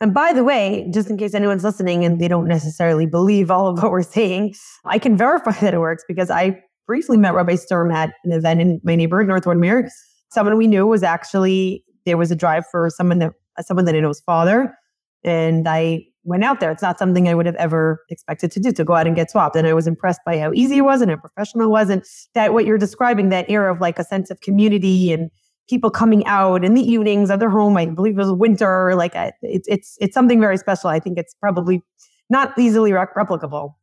[0.02, 3.68] And by the way, just in case anyone's listening and they don't necessarily believe all
[3.68, 4.54] of what we're saying,
[4.84, 8.62] I can verify that it works because I briefly met Rabbi Sturm at an event
[8.62, 9.90] in my neighborhood, North Woodmere.
[10.36, 14.02] Someone we knew was actually there was a drive for someone that someone that I
[14.02, 14.78] know's father,
[15.24, 16.72] and I went out there.
[16.72, 19.32] It's not something I would have ever expected to do to go out and get
[19.32, 19.56] swapped.
[19.56, 21.90] And I was impressed by how easy it was and how professional it was.
[21.90, 25.32] And that what you're describing, that era of like a sense of community and
[25.70, 27.78] people coming out in the evenings of their home.
[27.78, 28.94] I believe it was winter.
[28.96, 30.90] Like it's it's it's something very special.
[30.90, 31.82] I think it's probably
[32.30, 33.76] not easily replicable.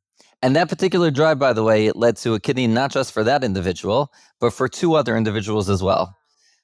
[0.42, 3.22] And that particular drive, by the way, it led to a kidney not just for
[3.22, 6.16] that individual, but for two other individuals as well.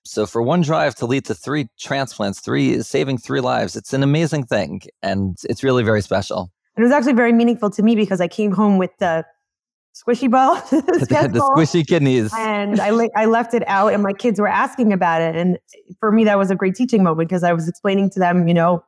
[0.09, 4.03] So for one drive to lead to three transplants, three saving three lives, it's an
[4.03, 6.51] amazing thing, and it's really very special.
[6.77, 9.27] And it was actually very meaningful to me because I came home with the
[9.95, 10.81] squishy ball, the,
[11.33, 15.21] the squishy kidneys, and I I left it out, and my kids were asking about
[15.21, 15.59] it, and
[16.01, 18.55] for me that was a great teaching moment because I was explaining to them, you
[18.55, 18.83] know,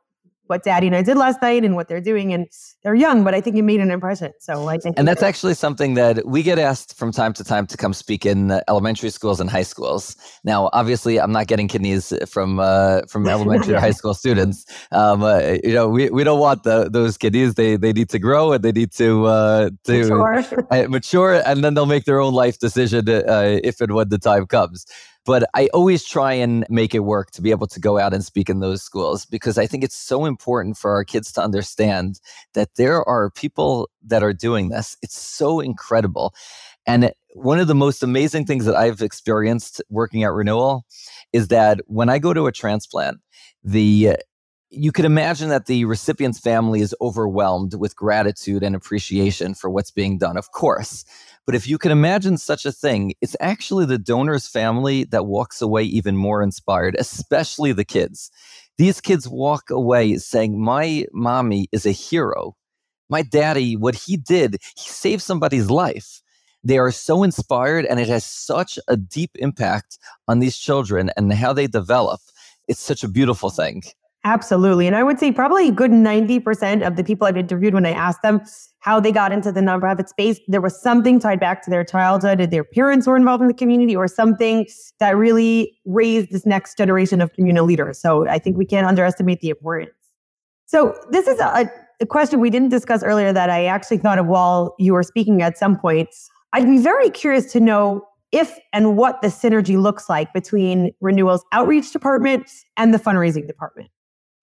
[0.51, 2.33] what daddy and I did last night and what they're doing.
[2.33, 2.45] And
[2.83, 4.33] they're young, but I think it made an impression.
[4.39, 4.99] So I think.
[4.99, 8.25] And that's actually something that we get asked from time to time to come speak
[8.25, 10.17] in elementary schools and high schools.
[10.43, 14.65] Now, obviously, I'm not getting kidneys from uh, from elementary or high school students.
[14.91, 17.53] Um, uh, you know, we, we don't want the, those kidneys.
[17.53, 20.87] They they need to grow and they need to uh, to mature.
[20.89, 24.45] Mature, and then they'll make their own life decision uh, if and when the time
[24.47, 24.85] comes.
[25.25, 28.23] But I always try and make it work to be able to go out and
[28.25, 32.19] speak in those schools because I think it's so important for our kids to understand
[32.53, 34.97] that there are people that are doing this.
[35.03, 36.33] It's so incredible.
[36.87, 40.85] And one of the most amazing things that I've experienced working at Renewal
[41.31, 43.19] is that when I go to a transplant,
[43.63, 44.17] the
[44.71, 49.91] you could imagine that the recipient's family is overwhelmed with gratitude and appreciation for what's
[49.91, 51.03] being done, of course.
[51.45, 55.61] But if you can imagine such a thing, it's actually the donor's family that walks
[55.61, 58.29] away even more inspired, especially the kids.
[58.77, 62.55] These kids walk away saying, My mommy is a hero.
[63.09, 66.21] My daddy, what he did, he saved somebody's life.
[66.63, 71.33] They are so inspired, and it has such a deep impact on these children and
[71.33, 72.21] how they develop.
[72.67, 73.83] It's such a beautiful thing.
[74.23, 74.85] Absolutely.
[74.85, 77.91] And I would say probably a good 90% of the people I've interviewed when I
[77.91, 78.41] asked them
[78.79, 82.51] how they got into the nonprofit space, there was something tied back to their childhood,
[82.51, 84.67] their parents were involved in the community, or something
[84.99, 87.99] that really raised this next generation of community leaders.
[87.99, 89.91] So I think we can't underestimate the importance.
[90.67, 94.27] So this is a, a question we didn't discuss earlier that I actually thought of
[94.27, 96.09] while you were speaking at some point.
[96.53, 101.43] I'd be very curious to know if and what the synergy looks like between Renewal's
[101.51, 103.89] outreach department and the fundraising department.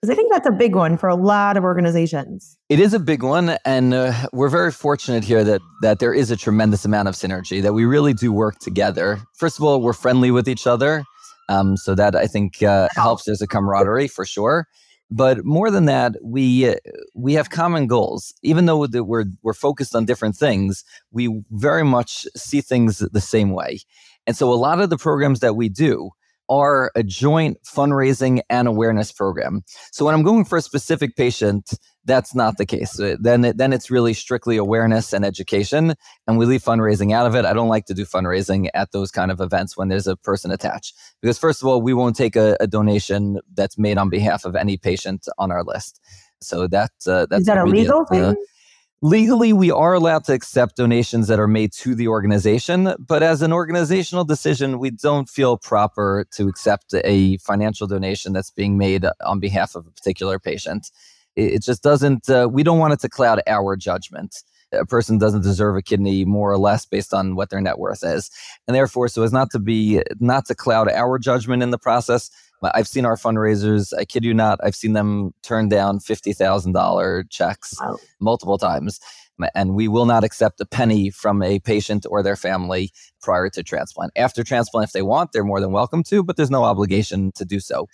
[0.01, 2.57] Because I think that's a big one for a lot of organizations.
[2.69, 6.31] It is a big one, and uh, we're very fortunate here that that there is
[6.31, 7.61] a tremendous amount of synergy.
[7.61, 9.21] That we really do work together.
[9.35, 11.03] First of all, we're friendly with each other,
[11.49, 13.25] um, so that I think uh, helps.
[13.25, 14.69] There's a camaraderie for sure,
[15.11, 16.77] but more than that, we uh,
[17.15, 18.33] we have common goals.
[18.45, 23.51] Even though we're we're focused on different things, we very much see things the same
[23.51, 23.81] way.
[24.29, 26.11] And so, a lot of the programs that we do
[26.49, 29.63] are a joint fundraising and awareness program.
[29.93, 31.71] So when I'm going for a specific patient,
[32.05, 32.99] that's not the case.
[32.99, 35.95] Uh, then, it, then it's really strictly awareness and education,
[36.27, 37.45] and we leave fundraising out of it.
[37.45, 40.51] I don't like to do fundraising at those kind of events when there's a person
[40.51, 44.45] attached, because first of all, we won't take a, a donation that's made on behalf
[44.45, 46.01] of any patient on our list.
[46.41, 48.37] So that uh, that's is that a legal thing?
[49.01, 53.43] Legally, we are allowed to accept donations that are made to the organization, but as
[53.43, 59.07] an organizational decision, we don't feel proper to accept a financial donation that's being made
[59.25, 60.91] on behalf of a particular patient.
[61.37, 64.43] It just doesn't, uh, we don't want it to cloud our judgment.
[64.73, 68.03] A person doesn't deserve a kidney more or less based on what their net worth
[68.03, 68.33] is.
[68.67, 72.31] And therefore, so as not to be, not to cloud our judgment in the process,
[72.63, 73.93] I've seen our fundraisers.
[73.99, 74.59] I kid you not.
[74.63, 77.97] I've seen them turn down fifty thousand dollar checks wow.
[78.21, 79.01] multiple times,
[79.55, 82.91] and we will not accept a penny from a patient or their family
[83.23, 84.13] prior to transplant.
[84.17, 87.45] After transplant, if they want, they're more than welcome to, but there's no obligation to
[87.45, 87.87] do so.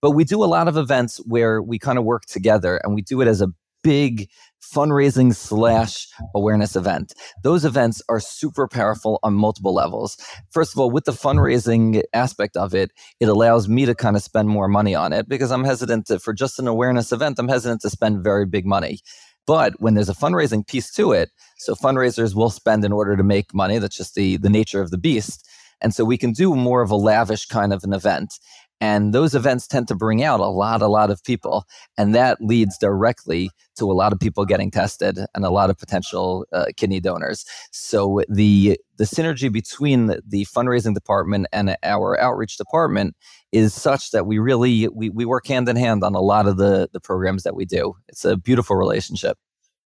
[0.00, 3.02] But we do a lot of events where we kind of work together, and we
[3.02, 3.48] do it as a
[3.82, 4.28] big
[4.62, 7.12] fundraising slash awareness event.
[7.42, 10.16] Those events are super powerful on multiple levels.
[10.50, 12.90] First of all, with the fundraising aspect of it,
[13.20, 16.18] it allows me to kind of spend more money on it because I'm hesitant to,
[16.18, 19.00] for just an awareness event, I'm hesitant to spend very big money.
[19.46, 23.24] But when there's a fundraising piece to it, so fundraisers will spend in order to
[23.24, 23.78] make money.
[23.78, 25.48] That's just the the nature of the beast.
[25.80, 28.38] And so we can do more of a lavish kind of an event.
[28.82, 31.66] And those events tend to bring out a lot, a lot of people.
[31.96, 35.78] And that leads directly to a lot of people getting tested and a lot of
[35.78, 37.44] potential uh, kidney donors.
[37.70, 43.14] So the the synergy between the, fundraising department and our outreach department
[43.52, 46.56] is such that we really we, we work hand in hand on a lot of
[46.56, 47.94] the the programs that we do.
[48.08, 49.38] It's a beautiful relationship.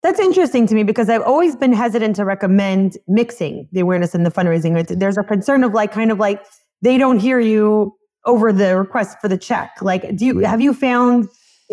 [0.01, 4.25] That's interesting to me because I've always been hesitant to recommend mixing the awareness and
[4.25, 4.99] the fundraising.
[4.99, 6.43] There's a concern of like kind of like
[6.81, 9.81] they don't hear you over the request for the check?
[9.81, 11.27] Like, do you have you found?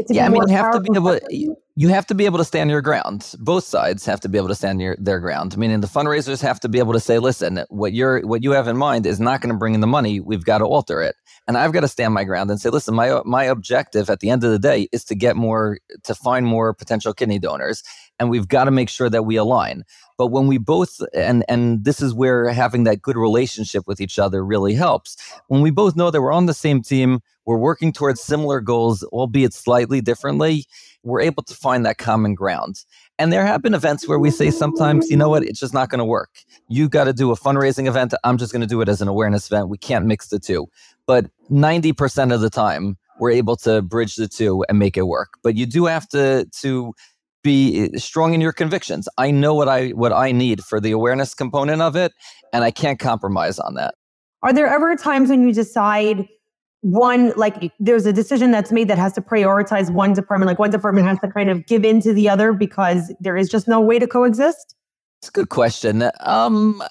[0.09, 1.19] yeah, I mean, you have to be able.
[1.77, 3.35] You have to be able to stand your ground.
[3.39, 5.57] Both sides have to be able to stand your, their ground.
[5.57, 8.69] Meaning the fundraisers have to be able to say, "Listen, what you're what you have
[8.69, 10.21] in mind is not going to bring in the money.
[10.21, 11.15] We've got to alter it."
[11.47, 14.31] And I've got to stand my ground and say, "Listen, my my objective at the
[14.31, 17.83] end of the day is to get more, to find more potential kidney donors,
[18.19, 19.85] and we've got to make sure that we align."
[20.19, 24.19] But when we both and and this is where having that good relationship with each
[24.19, 25.17] other really helps.
[25.47, 29.03] When we both know that we're on the same team, we're working towards similar goals,
[29.05, 30.67] albeit slightly differently,
[31.03, 32.85] we're able to find that common ground.
[33.19, 35.89] And there have been events where we say sometimes, you know what, it's just not
[35.89, 36.31] going to work.
[36.69, 38.15] You got to do a fundraising event.
[38.25, 39.69] I'm just going to do it as an awareness event.
[39.69, 40.69] We can't mix the two.
[41.07, 45.35] But 90% of the time, we're able to bridge the two and make it work.
[45.43, 46.95] But you do have to to
[47.43, 49.09] be eh, strong in your convictions.
[49.19, 52.13] I know what I what I need for the awareness component of it,
[52.53, 53.95] and I can't compromise on that.
[54.43, 56.27] Are there ever times when you decide
[56.83, 60.71] one like there's a decision that's made that has to prioritize one department, like one
[60.71, 63.81] department has to kind of give in to the other because there is just no
[63.81, 64.75] way to coexist?
[65.21, 66.11] It's a good question.
[66.21, 66.83] Um,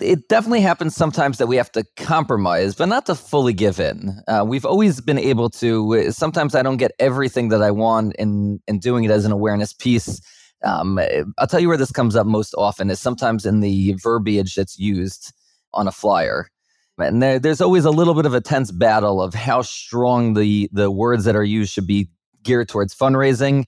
[0.00, 4.20] it definitely happens sometimes that we have to compromise, but not to fully give in.
[4.26, 6.10] Uh, we've always been able to.
[6.10, 9.72] Sometimes I don't get everything that I want in in doing it as an awareness
[9.72, 10.20] piece.
[10.64, 10.98] Um,
[11.38, 14.78] I'll tell you where this comes up most often is sometimes in the verbiage that's
[14.78, 15.32] used
[15.74, 16.48] on a flyer.
[16.98, 20.68] And there, there's always a little bit of a tense battle of how strong the
[20.72, 22.08] the words that are used should be
[22.42, 23.64] geared towards fundraising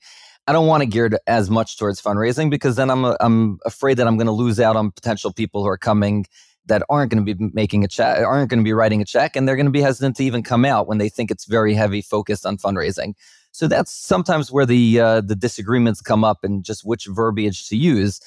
[0.49, 4.07] I don't want to gear as much towards fundraising because then I'm I'm afraid that
[4.07, 6.27] I'm going to lose out on potential people who are coming
[6.67, 9.37] that aren't going to be making a check, aren't going to be writing a check,
[9.37, 11.75] and they're going to be hesitant to even come out when they think it's very
[11.75, 13.15] heavy focused on fundraising.
[13.51, 17.77] So that's sometimes where the uh, the disagreements come up and just which verbiage to
[17.77, 18.21] use.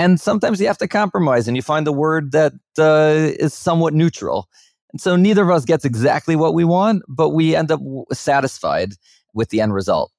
[0.00, 3.92] And sometimes you have to compromise and you find a word that uh, is somewhat
[3.92, 4.48] neutral.
[4.92, 8.94] And so neither of us gets exactly what we want, but we end up satisfied.
[9.34, 10.10] with the end result.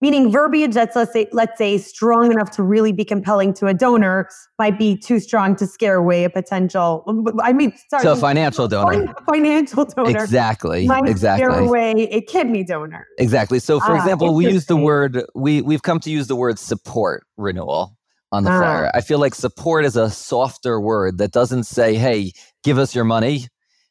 [0.00, 3.74] Meaning verbiage that's let's say let's say strong enough to really be compelling to a
[3.74, 7.02] donor might be too strong to scare away a potential
[7.42, 9.12] i mean sorry so financial donor.
[9.28, 11.44] financial donor exactly might exactly.
[11.44, 13.08] scare away a kidney donor.
[13.18, 13.58] Exactly.
[13.58, 16.60] So for ah, example we use the word we we've come to use the word
[16.60, 17.97] support renewal
[18.32, 18.58] on the ah.
[18.58, 18.90] flyer.
[18.94, 23.04] I feel like support is a softer word that doesn't say hey give us your
[23.04, 23.46] money.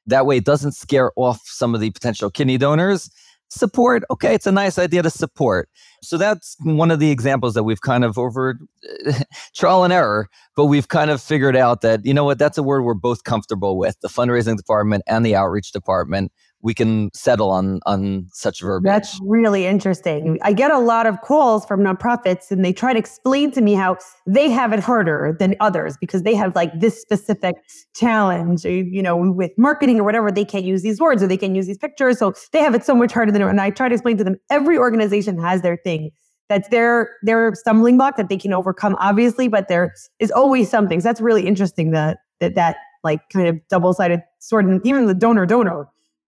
[0.06, 3.10] That way it doesn't scare off some of the potential kidney donors.
[3.50, 5.70] Support okay it's a nice idea to support.
[6.04, 8.60] So that's one of the examples that we've kind of over
[9.56, 12.64] trial and error but we've kind of figured out that you know what that's a
[12.64, 16.32] word we're both comfortable with the fundraising department and the outreach department
[16.68, 18.92] we can settle on on such verbiage.
[18.92, 20.38] That's really interesting.
[20.42, 23.74] I get a lot of calls from nonprofits and they try to explain to me
[23.74, 27.56] how they have it harder than others because they have like this specific
[27.96, 31.38] challenge, eh, you know, with marketing or whatever, they can't use these words or they
[31.38, 32.20] can't use these pictures.
[32.20, 34.36] So they have it so much harder than and I try to explain to them
[34.50, 36.12] every organization has their thing.
[36.50, 41.00] That's their their stumbling block that they can overcome, obviously, but there is always something.
[41.00, 42.76] So that's really interesting that that that
[43.06, 45.88] like kind of double-sided sword and even the donor donor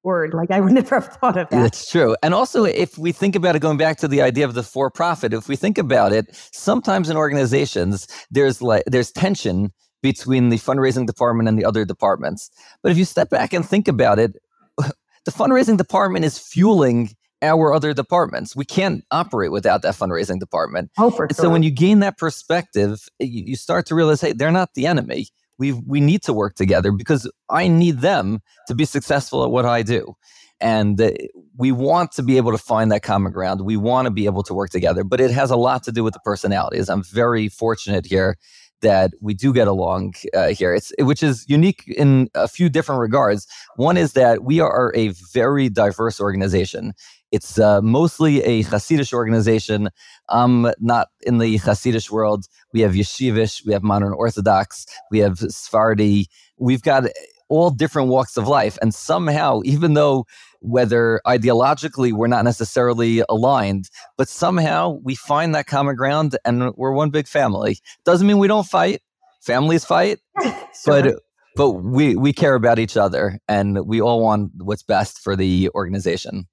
[0.09, 0.33] word.
[0.33, 1.61] Like I would never have thought of that.
[1.61, 2.15] That's true.
[2.23, 4.89] And also, if we think about it, going back to the idea of the for
[4.89, 10.57] profit, if we think about it, sometimes in organizations, there's like there's tension between the
[10.57, 12.49] fundraising department and the other departments.
[12.81, 14.33] But if you step back and think about it,
[14.77, 18.55] the fundraising department is fueling our other departments.
[18.55, 20.91] We can't operate without that fundraising department.
[20.97, 21.43] Oh, for sure.
[21.43, 24.87] So when you gain that perspective, you, you start to realize, hey, they're not the
[24.87, 25.27] enemy
[25.59, 29.65] we we need to work together because I need them to be successful at what
[29.65, 30.15] I do.
[30.61, 31.17] And
[31.57, 33.61] we want to be able to find that common ground.
[33.61, 36.03] We want to be able to work together, but it has a lot to do
[36.03, 36.89] with the personalities.
[36.89, 38.35] I'm very fortunate here
[38.81, 40.73] that we do get along uh, here.
[40.73, 43.47] It's which is unique in a few different regards.
[43.75, 46.93] One is that we are a very diverse organization.
[47.31, 49.89] It's uh, mostly a Hasidic organization.
[50.29, 52.45] Um, not in the Hasidic world.
[52.73, 56.27] We have Yeshivish, we have modern Orthodox, we have Sephardi.
[56.57, 57.05] We've got
[57.49, 58.77] all different walks of life.
[58.81, 60.25] And somehow, even though
[60.61, 66.91] whether ideologically we're not necessarily aligned, but somehow we find that common ground and we're
[66.91, 67.79] one big family.
[68.05, 69.01] Doesn't mean we don't fight.
[69.41, 70.63] Families fight, sure.
[70.85, 71.15] but
[71.55, 75.69] but we we care about each other and we all want what's best for the
[75.73, 76.45] organization.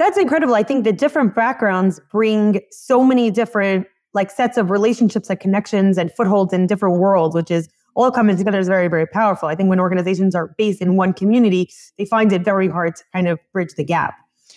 [0.00, 0.54] That's incredible.
[0.54, 5.98] I think the different backgrounds bring so many different like sets of relationships and connections
[5.98, 9.50] and footholds in different worlds, which is all coming together is very, very powerful.
[9.50, 13.04] I think when organizations are based in one community, they find it very hard to
[13.12, 14.14] kind of bridge the gap.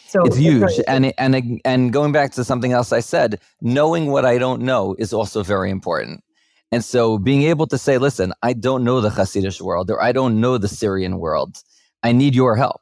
[0.08, 0.80] So it's, it's huge.
[0.88, 4.96] and and and going back to something else I said, knowing what I don't know
[4.98, 6.24] is also very important.
[6.72, 10.14] And so being able to say, listen, I don't know the Hasidic world or I
[10.14, 11.58] don't know the Syrian world.
[12.02, 12.80] I need your help.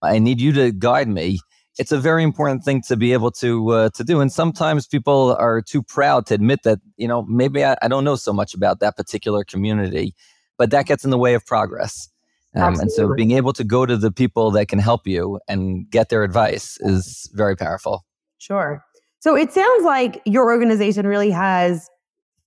[0.00, 1.40] I need you to guide me
[1.78, 4.20] it's a very important thing to be able to uh, to do.
[4.20, 8.04] And sometimes people are too proud to admit that you know maybe I, I, don't
[8.04, 10.14] know so much about that particular community,
[10.56, 12.08] but that gets in the way of progress.
[12.56, 15.88] Um, and so being able to go to the people that can help you and
[15.90, 18.04] get their advice is very powerful.
[18.38, 18.82] Sure.
[19.20, 21.88] So it sounds like your organization really has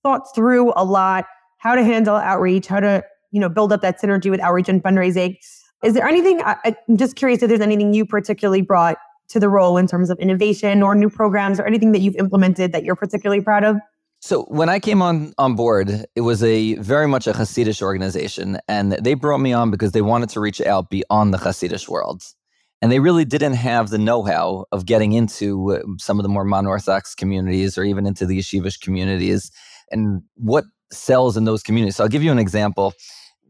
[0.02, 1.26] thought through a lot
[1.58, 4.82] how to handle outreach, how to you know build up that synergy with outreach and
[4.82, 5.38] fundraising.
[5.82, 6.42] Is there anything?
[6.42, 6.56] I,
[6.88, 8.98] I'm just curious if there's anything you particularly brought
[9.32, 12.72] to the role in terms of innovation or new programs or anything that you've implemented
[12.72, 13.76] that you're particularly proud of?
[14.20, 18.58] So when I came on on board, it was a very much a Hasidic organization,
[18.68, 22.22] and they brought me on because they wanted to reach out beyond the Hasidic world,
[22.80, 26.44] and they really didn't have the know-how of getting into uh, some of the more
[26.44, 29.50] modern Orthodox communities or even into the yeshivish communities,
[29.90, 31.96] and what sells in those communities.
[31.96, 32.94] So I'll give you an example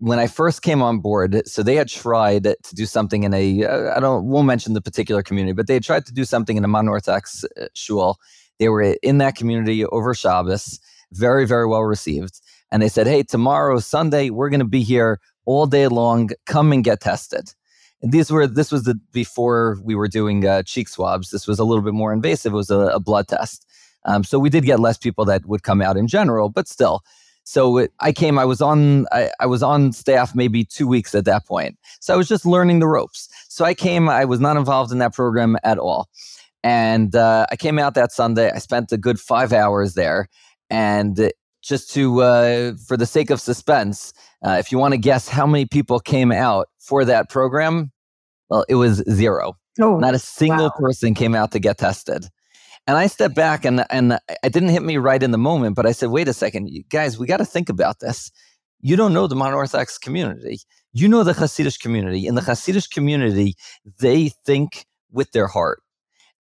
[0.03, 3.65] when I first came on board, so they had tried to do something in a
[3.65, 6.65] uh, don't won't mention the particular community, but they had tried to do something in
[6.65, 8.19] a modern Orthodox uh, shul.
[8.59, 10.81] They were in that community over Shabbos,
[11.13, 12.41] very very well received,
[12.73, 16.31] and they said, "Hey, tomorrow Sunday we're going to be here all day long.
[16.47, 17.55] Come and get tested."
[18.03, 21.31] And these were this was the before we were doing uh, cheek swabs.
[21.31, 22.55] This was a little bit more invasive.
[22.55, 23.65] It was a, a blood test.
[24.05, 27.05] Um, so we did get less people that would come out in general, but still
[27.45, 31.15] so it, I came, I was on, I, I, was on staff maybe two weeks
[31.15, 31.77] at that point.
[32.01, 33.29] So I was just learning the ropes.
[33.49, 36.09] So I came, I was not involved in that program at all.
[36.63, 38.51] And uh, I came out that Sunday.
[38.51, 40.29] I spent a good five hours there.
[40.71, 41.33] And
[41.63, 44.13] just to, uh, for the sake of suspense,
[44.45, 47.91] uh, if you want to guess how many people came out for that program,
[48.49, 49.57] well, it was zero.
[49.81, 50.75] Oh, not a single wow.
[50.79, 52.27] person came out to get tested.
[52.87, 55.87] And I stepped back and and it didn't hit me right in the moment, but
[55.87, 58.31] I said, wait a second, guys, we got to think about this.
[58.81, 60.59] You don't know the modern Orthodox community.
[60.93, 62.27] You know the Hasidic community.
[62.27, 63.55] In the Hasidic community,
[64.01, 65.81] they think with their heart.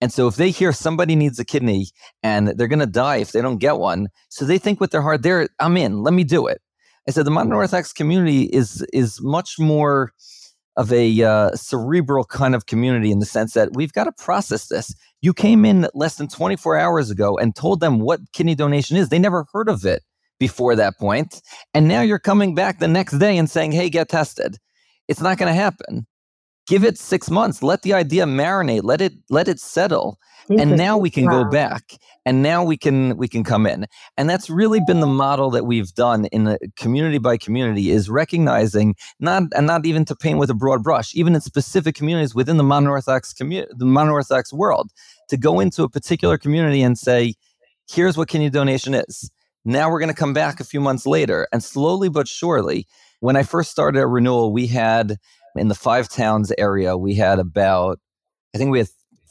[0.00, 1.86] And so if they hear somebody needs a kidney
[2.24, 5.02] and they're going to die if they don't get one, so they think with their
[5.02, 6.02] heart, "There, I'm in.
[6.02, 6.60] Let me do it."
[7.08, 10.12] I said the modern Orthodox community is is much more
[10.76, 14.68] of a uh, cerebral kind of community in the sense that we've got to process
[14.68, 14.94] this.
[15.20, 19.08] You came in less than 24 hours ago and told them what kidney donation is.
[19.08, 20.02] They never heard of it
[20.38, 21.40] before that point,
[21.72, 24.58] and now you're coming back the next day and saying, "Hey, get tested."
[25.08, 26.06] It's not going to happen
[26.66, 27.62] give it six months.
[27.62, 28.82] Let the idea marinate.
[28.84, 30.18] Let it let it settle.
[30.48, 31.44] And now we can wow.
[31.44, 33.86] go back and now we can we can come in.
[34.16, 38.10] And that's really been the model that we've done in the community by community is
[38.10, 42.34] recognizing not and not even to paint with a broad brush even in specific communities
[42.34, 44.90] within the modern Orthodox community the modern Orthodox world
[45.28, 47.34] to go into a particular community and say
[47.88, 49.30] here's what kidney donation is.
[49.64, 51.46] Now we're going to come back a few months later.
[51.52, 52.86] And slowly but surely
[53.20, 55.16] when i first started at renewal we had
[55.56, 57.98] in the five towns area, we had about,
[58.54, 58.88] I think we had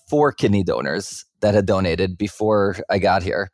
[0.10, 3.50] four kidney donors that had donated before I got here.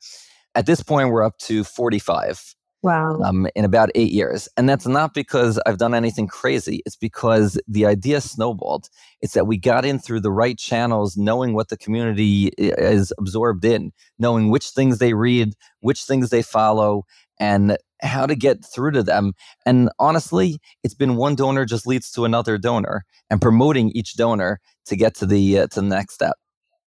[0.56, 2.56] At this point, we're up to 45.
[2.84, 3.20] Wow.
[3.22, 4.48] Um, in about eight years.
[4.56, 6.82] And that's not because I've done anything crazy.
[6.86, 8.90] It's because the idea snowballed.
[9.22, 13.66] It's that we got in through the right channels, knowing what the community is absorbed
[13.66, 17.04] in, knowing which things they read, which things they follow,
[17.40, 19.34] and how to get through to them.
[19.66, 24.60] And honestly, it's been one donor just leads to another donor and promoting each donor
[24.86, 26.36] to get to the uh, to the next step.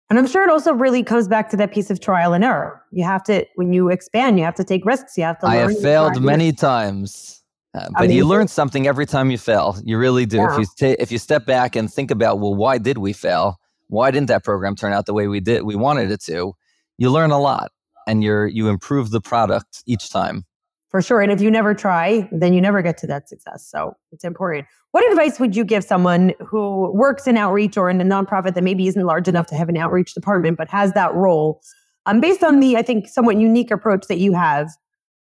[0.09, 2.83] And I'm sure it also really comes back to that piece of trial and error.
[2.91, 5.17] You have to when you expand, you have to take risks.
[5.17, 5.47] You have to.
[5.47, 7.43] I have failed many times.
[7.75, 8.17] Uh, but Amazing.
[8.17, 9.77] you learn something every time you fail.
[9.83, 10.37] You really do.
[10.37, 10.53] Yeah.
[10.53, 13.59] If you ta- if you step back and think about, well, why did we fail?
[13.87, 15.63] Why didn't that program turn out the way we did?
[15.63, 16.53] We wanted it to.
[16.97, 17.71] You learn a lot,
[18.07, 20.45] and you're you improve the product each time
[20.89, 21.21] for sure.
[21.21, 23.67] And if you never try, then you never get to that success.
[23.69, 24.67] So it's important.
[24.91, 28.63] What advice would you give someone who works in outreach or in a nonprofit that
[28.63, 31.61] maybe isn't large enough to have an outreach department, but has that role?
[32.07, 34.69] Um, based on the, I think, somewhat unique approach that you have,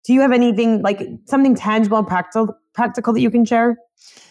[0.04, 3.76] do you have anything like something tangible, and practical, practical that you can share?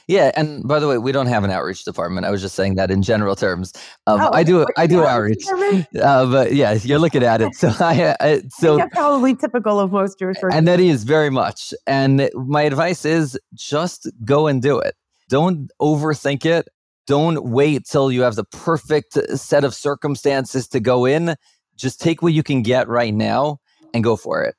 [0.07, 2.27] Yeah, and by the way, we don't have an outreach department.
[2.27, 3.73] I was just saying that in general terms.
[4.05, 7.55] Um, oh, I do I do outreach, uh, but yeah, you're looking at it.
[7.55, 11.73] So I, I so I probably typical of most Jewish and that is very much.
[11.87, 14.95] And my advice is just go and do it.
[15.27, 16.67] Don't overthink it.
[17.07, 21.35] Don't wait till you have the perfect set of circumstances to go in.
[21.77, 23.57] Just take what you can get right now
[23.93, 24.55] and go for it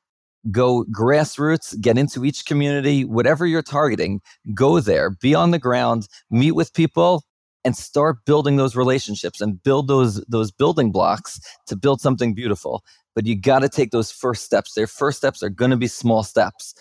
[0.51, 4.21] go grassroots, get into each community, whatever you're targeting,
[4.55, 7.25] go there, be on the ground, meet with people
[7.65, 12.85] and start building those relationships and build those those building blocks to build something beautiful.
[13.15, 14.75] But you got to take those first steps.
[14.75, 16.75] Their first steps are going to be small steps.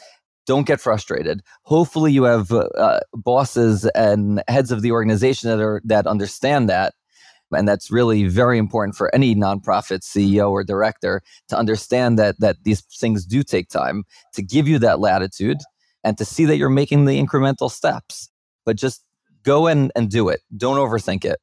[0.46, 1.42] Don't get frustrated.
[1.64, 6.94] Hopefully, you have uh, bosses and heads of the organization that are that understand that
[7.56, 12.58] and that's really very important for any nonprofit CEO or director to understand that that
[12.64, 14.04] these things do take time
[14.34, 15.58] to give you that latitude
[16.04, 18.30] and to see that you're making the incremental steps.
[18.66, 19.04] But just
[19.44, 20.42] go and, and do it.
[20.56, 21.40] Don't overthink it.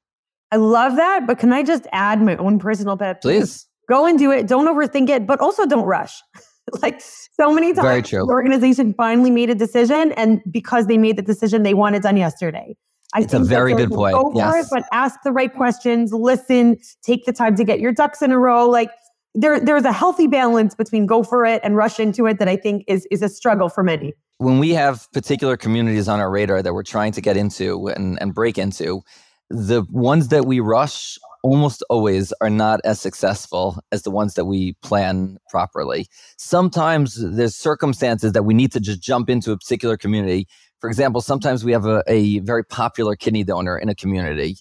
[0.53, 1.27] I love that.
[1.27, 3.23] But can I just add my own personal pet?
[3.23, 3.67] Please.
[3.89, 4.47] Go and do it.
[4.47, 6.21] Don't overthink it, but also don't rush.
[6.83, 11.23] like so many times, the organization finally made a decision, and because they made the
[11.23, 12.77] decision, they want it done yesterday.
[13.15, 14.15] I it's a very good point.
[14.15, 14.67] Go yes.
[14.67, 18.33] it, but ask the right questions, listen, take the time to get your ducks in
[18.33, 18.69] a row.
[18.69, 18.91] Like
[19.35, 22.57] there, there's a healthy balance between go for it and rush into it that I
[22.57, 24.15] think is is a struggle for many.
[24.39, 28.19] When we have particular communities on our radar that we're trying to get into and,
[28.21, 29.03] and break into,
[29.51, 34.45] the ones that we rush almost always are not as successful as the ones that
[34.45, 36.07] we plan properly.
[36.39, 40.47] Sometimes there's circumstances that we need to just jump into a particular community
[40.83, 44.57] for example, sometimes we have a, a very popular kidney donor in a community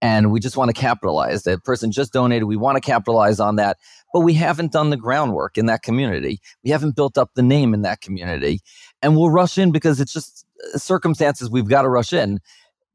[0.00, 1.42] and we just want to capitalize.
[1.42, 2.44] That person just donated.
[2.44, 3.76] We want to capitalize on that,
[4.14, 6.40] but we haven't done the groundwork in that community.
[6.64, 8.60] We haven't built up the name in that community.
[9.02, 12.40] And we'll rush in because it's just uh, circumstances we've got to rush in.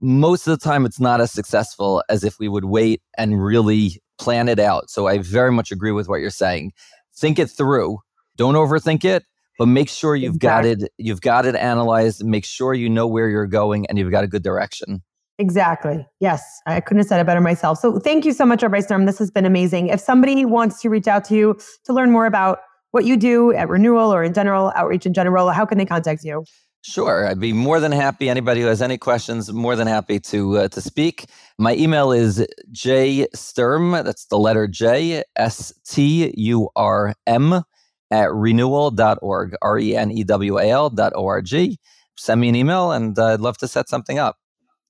[0.02, 4.02] Most of the time, it's not as successful as if we would wait and really
[4.18, 4.90] plan it out.
[4.90, 6.74] So I very much agree with what you're saying.
[7.16, 8.00] Think it through.
[8.36, 9.24] Don't overthink it
[9.62, 10.76] but make sure you've exactly.
[10.76, 14.10] got it you've got it analyzed make sure you know where you're going and you've
[14.10, 15.04] got a good direction
[15.38, 18.80] exactly yes i couldn't have said it better myself so thank you so much rabbi
[18.80, 22.10] Sturm this has been amazing if somebody wants to reach out to you to learn
[22.10, 25.78] more about what you do at renewal or in general outreach in general how can
[25.78, 26.44] they contact you
[26.84, 28.28] Sure, I'd be more than happy.
[28.28, 31.26] Anybody who has any questions, more than happy to uh, to speak.
[31.60, 34.04] My email is jsturm.
[34.04, 37.64] That's the letter J S T U R M
[38.10, 41.78] at renewal.org, R E N E W A L.org.
[42.18, 44.38] Send me an email and uh, I'd love to set something up.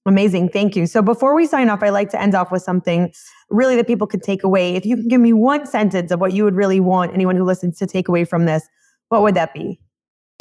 [0.05, 0.49] Amazing.
[0.49, 0.87] Thank you.
[0.87, 3.13] So before we sign off, I like to end off with something
[3.49, 4.75] really that people could take away.
[4.75, 7.43] If you can give me one sentence of what you would really want anyone who
[7.43, 8.67] listens to take away from this,
[9.09, 9.79] what would that be?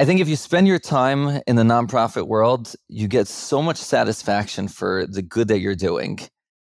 [0.01, 3.77] I think if you spend your time in the nonprofit world, you get so much
[3.77, 6.21] satisfaction for the good that you're doing.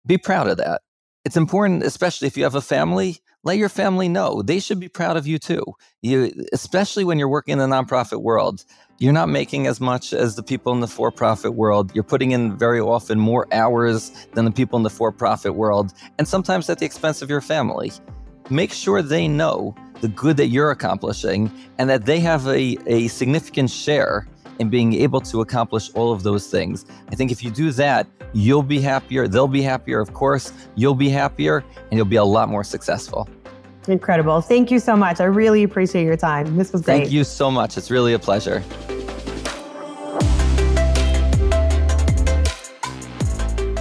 [0.05, 0.81] Be proud of that.
[1.23, 4.41] It's important, especially if you have a family, let your family know.
[4.41, 5.63] They should be proud of you too.
[6.01, 8.65] You especially when you're working in the nonprofit world.
[8.99, 11.95] You're not making as much as the people in the for-profit world.
[11.95, 16.27] You're putting in very often more hours than the people in the for-profit world, and
[16.27, 17.93] sometimes at the expense of your family.
[18.49, 23.07] Make sure they know the good that you're accomplishing and that they have a, a
[23.07, 24.27] significant share
[24.59, 26.85] in being able to accomplish all of those things.
[27.09, 29.29] I think if you do that, you'll be happier.
[29.29, 30.51] They'll be happier, of course.
[30.75, 33.29] You'll be happier and you'll be a lot more successful.
[33.87, 34.41] Incredible.
[34.41, 35.21] Thank you so much.
[35.21, 36.57] I really appreciate your time.
[36.57, 36.97] This was great.
[36.97, 37.77] Thank you so much.
[37.77, 38.59] It's really a pleasure.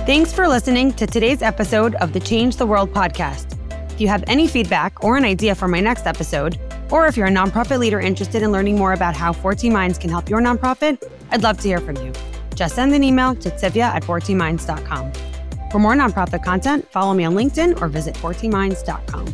[0.07, 3.59] Thanks for listening to today's episode of the Change the World podcast.
[3.93, 6.59] If you have any feedback or an idea for my next episode,
[6.91, 10.09] or if you're a nonprofit leader interested in learning more about how 14 Minds can
[10.09, 12.13] help your nonprofit, I'd love to hear from you.
[12.55, 15.13] Just send an email to tzivia at 14minds.com.
[15.71, 19.27] For more nonprofit content, follow me on LinkedIn or visit 14minds.com.